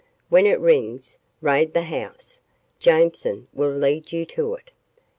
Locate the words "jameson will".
2.79-3.69